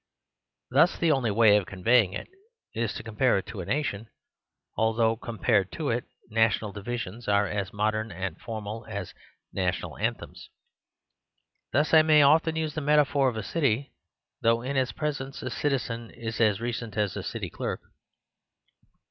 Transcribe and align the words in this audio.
Thus 0.71 0.97
the 0.97 1.11
only 1.11 1.29
way 1.29 1.57
of 1.57 1.67
conveying 1.67 2.13
it 2.13 2.27
is 2.73 2.91
to 2.95 3.03
com 3.03 3.17
pare 3.17 3.37
it 3.37 3.45
to 3.45 3.61
a 3.61 3.65
nation; 3.65 4.09
although, 4.75 5.15
compared 5.15 5.71
to 5.73 5.91
it. 5.91 6.05
The 6.05 6.07
Story 6.07 6.07
of 6.07 6.09
the 6.09 6.09
Family 6.09 6.47
69 6.47 6.47
national 6.47 6.71
divisions 6.71 7.27
are 7.27 7.45
as 7.47 7.71
modern 7.71 8.11
and 8.11 8.41
formal 8.41 8.85
as 8.89 9.13
national 9.53 9.97
anthems. 9.99 10.49
Thus 11.71 11.93
I 11.93 12.01
may 12.01 12.23
often 12.23 12.55
use 12.55 12.73
the 12.73 12.81
metaphor 12.81 13.29
of 13.29 13.37
a 13.37 13.43
city; 13.43 13.91
though 14.41 14.63
in 14.63 14.75
its 14.75 14.91
pres 14.91 15.21
ence 15.21 15.43
a 15.43 15.51
citizen 15.51 16.09
is 16.09 16.41
as 16.41 16.59
recent 16.59 16.97
as 16.97 17.15
a 17.15 17.21
city 17.21 17.51
clerk. 17.51 17.81